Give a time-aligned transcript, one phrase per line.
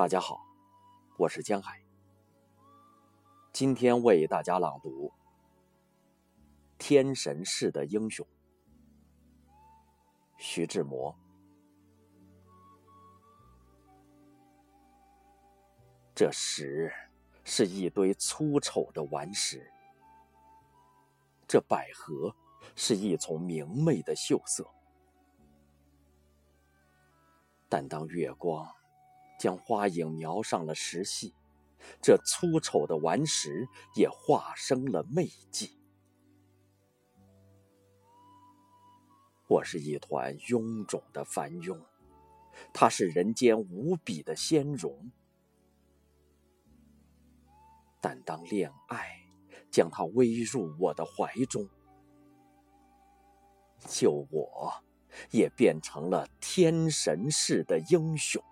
[0.00, 0.40] 大家好，
[1.18, 1.78] 我是江海。
[3.52, 5.08] 今天为大家朗读
[6.78, 8.26] 《天神式的英雄》，
[10.38, 11.14] 徐志摩。
[16.14, 16.90] 这石
[17.44, 19.70] 是一堆粗丑的顽石，
[21.46, 22.34] 这百合
[22.74, 24.66] 是一丛明媚的秀色，
[27.68, 28.66] 但当月光。
[29.40, 31.32] 将花影描上了石隙，
[32.02, 35.78] 这粗丑的顽石也化生了媚迹。
[39.48, 41.80] 我是一团臃肿的繁庸，
[42.74, 45.10] 它是人间无比的仙容。
[47.98, 49.22] 但当恋爱
[49.70, 51.66] 将它偎入我的怀中，
[53.88, 54.70] 就我
[55.30, 58.44] 也变成了天神似的英雄。